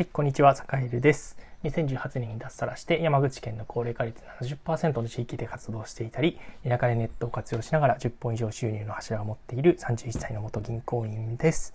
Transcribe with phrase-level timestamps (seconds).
[0.00, 1.36] はい、こんにちは、坂井です。
[1.62, 11.74] 2018年に脱サラして山口県の高齢化率70%の地域で活動していたり、田舎でネットを活用しながら10本以上収入の柱を持っている31歳の元銀行員です。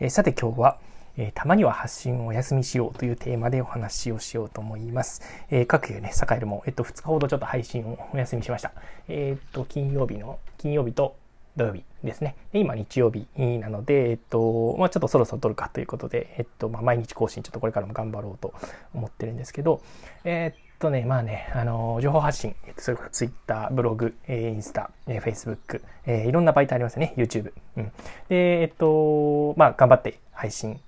[0.00, 0.78] えー、さて今日は、
[1.18, 5.20] えー、たまには発信をお休みしようというテーマでお話をしようと思います。
[5.50, 8.72] えー、各有ね、坂井も、えっと、2日ほどちょっと配信をお休みしました。
[9.08, 11.16] えっと、金曜日の、金曜日と
[11.58, 12.36] 土曜日ですね。
[12.52, 13.26] で今日曜日
[13.58, 18.54] なので、えっと、まあ、ちょっとそろそろ撮るかということで、えっと、まあ、毎日更新ちょっとこれからも頑張ろうと
[18.94, 19.82] 思ってるんですけど、
[20.24, 27.52] えっとね、まあね、あの、情報発信、それから Twitter、ブログ、えインスタ、え Facebook、えいろんな媒体ありますよね、YouTube。
[27.76, 27.92] うん。
[28.28, 30.78] で、えっと、まあ、頑張って配信、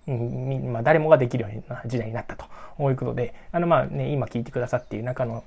[0.73, 2.45] まあ、誰もができるような時代になったと
[2.88, 5.42] いうことで、あの、まあね、今聞いてくださっている中の、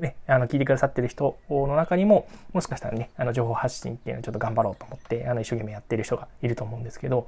[0.00, 7.26] ね、あの、聞いてくださってる人の中にも、もしかしたらね、あの、情報発信っていうのをちょっと頑張ろうと思って、あの、一生懸命やってる人がいると思うんですけど、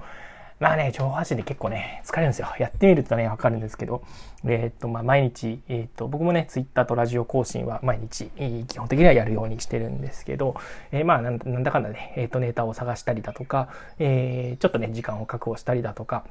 [0.60, 2.48] まあね、情報発信で結構ね、疲れるんですよ。
[2.58, 4.02] やってみるとね、わかるんですけど、
[4.44, 8.26] えっ、と、まあ、毎日、えっ、と、僕もね、ツイッターとラジオ更新は毎日、
[8.66, 10.56] 基本的にはやるようにしてるんですけど、
[10.90, 13.68] えー、まあなん、なんだかんだね、えっ、と、ネタを探したりだとか、
[14.00, 16.24] えちょっとね、時間を確保したりだとか、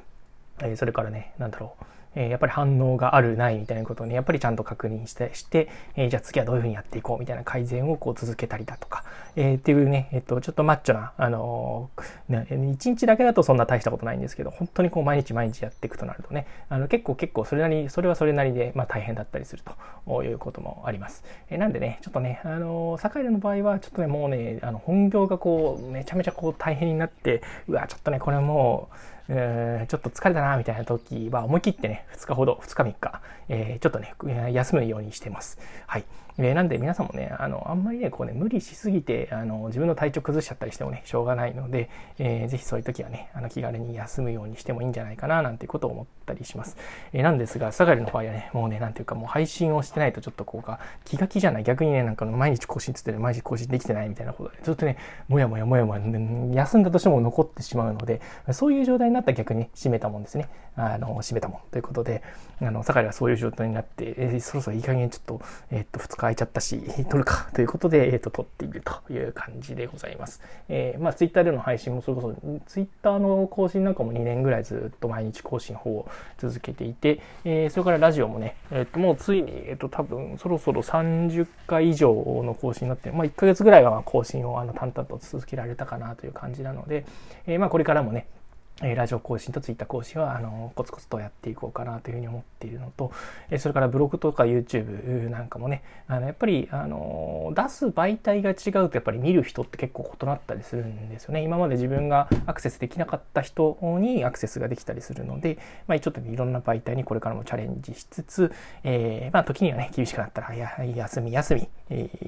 [0.61, 1.85] えそれからね、なんだろう、
[2.17, 9.03] えやっぱり反応があるないみたいなことをね、やっぱりちゃんと確認して、して、えじゃあ次はどういうふうにやっていこうみたいな改善をこう続けたりだとか、
[9.35, 19.63] えー、っていうね、えっと、ちょっとマッチョな、あのー、ね、1日だけだとそんな大したことないんですけど、本当にこう毎日毎日やっていくとなるとね、あの結構結構それなり、それはそれなりで、まあ大変だったりする
[20.07, 21.23] ということもあります。
[21.49, 28.95] えー、なんでね、ちょっとね、あのー、坂井の場合はちょっとね、もうね、あの本業がこう、めちゃめちゃこう大変になって、うわ、ちょっとね、これもう、
[29.29, 35.59] えー、ちょっと疲れたなみたいな時は思い切ってね、2日ほど、2日3日、えー、ちょっとね、休むようにしてます。
[35.85, 36.05] はい。
[36.37, 46.77] えー、なんで皆さんもね、あの、あんまりね、こうね、無理しすぎて、あの、自分の体調崩しちゃったりしてもね、しょうがないので、えー、ぜひそういう時はね、あの、気軽に休むようにしてもいいんじゃないかな、なんていうことを思ったりします。
[47.13, 54.97] えー、なんですが、サガリの場合はね、もうね、なんていうかもう配信をしてないとちょっとこうか、気が気じゃない、逆にね、なんか毎日更新つってね、毎日更新できてないみたいなことで、ずっとね、
[55.27, 60.49] もやもやもやもや、休んだとしても残ってしまうので、そういう状態になったら逆に閉めたもんですね。
[60.75, 62.21] あの、閉めたもんということで、
[62.61, 65.41] あの、サガリはそういう状態になって、えー、そろそろいい加減ちょっと、
[65.71, 66.79] えー、っと、2日空いちゃったし、
[67.09, 70.41] 撮るかということで、えっ、と、撮っているという感じでございます。
[70.69, 87.05] えー、まあ、ツイッターでの配信もそれこそ、ツイッターの更新なんかも2年ぐらいずっと毎日更新法を続けていて、えー、それからラジオもね、えっ、ー、と、もうついに、えっ、と、多分、そろそろ30回以上の更新になって、まあ、1ヶ月ぐらいは更新をあの淡々と続けられたかなという感じなので、
[87.45, 88.27] えまあ、これからもね、
[88.83, 93.11] えラジオ更新とツイッター更新はあのコツコツとやっていこうかなというふうに思っているのと、
[93.49, 101.41] えそれからブログとか YouTube なんかもねあのやっぱりあの出す媒体が違うとやっぱり見る人って結構異なったりするんですよね。
[101.41, 105.57] 今まで自分がアクセスできなかった人にアクセスができたりするので、
[105.87, 108.51] まあ、ちょっといろんな媒体にこれからもチャレンジしつつ、
[108.83, 111.67] えー、まあ時にはね厳しくなったらや休み休み、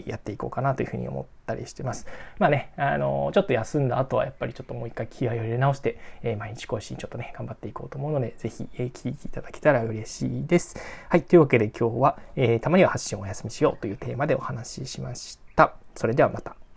[0.05, 2.07] やっていこうかなというふうに思ったりしてます
[2.39, 10.77] まあねあのちょっと休んだ後はやっぱりちょっともう一回気合を入れ直して、えー毎日更新ちょっとね、頑張っていこうと思うので、ぜひ、えー、聞いていただけたら嬉しいです。
[11.09, 11.23] はい。
[11.23, 15.75] というわけで今日は、えー、たまには発信をお休みしようというテーマでお話ししました。
[15.95, 16.68] それではまた。